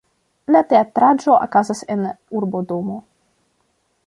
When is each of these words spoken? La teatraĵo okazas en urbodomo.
La 0.55 0.61
teatraĵo 0.71 1.35
okazas 1.49 1.85
en 1.97 2.09
urbodomo. 2.41 3.01